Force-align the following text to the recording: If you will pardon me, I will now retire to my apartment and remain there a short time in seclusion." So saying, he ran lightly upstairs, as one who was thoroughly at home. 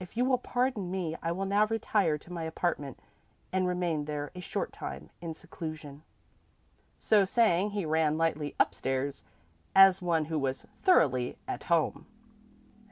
If 0.00 0.16
you 0.16 0.24
will 0.24 0.38
pardon 0.38 0.90
me, 0.90 1.14
I 1.22 1.30
will 1.30 1.44
now 1.44 1.66
retire 1.68 2.18
to 2.18 2.32
my 2.32 2.42
apartment 2.42 2.98
and 3.52 3.68
remain 3.68 4.06
there 4.06 4.32
a 4.34 4.40
short 4.40 4.72
time 4.72 5.10
in 5.20 5.32
seclusion." 5.32 6.02
So 6.98 7.24
saying, 7.24 7.70
he 7.70 7.86
ran 7.86 8.18
lightly 8.18 8.56
upstairs, 8.58 9.22
as 9.72 10.02
one 10.02 10.24
who 10.24 10.40
was 10.40 10.66
thoroughly 10.82 11.38
at 11.46 11.62
home. 11.70 12.04